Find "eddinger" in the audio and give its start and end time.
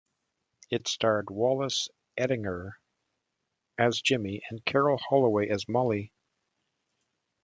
2.17-2.71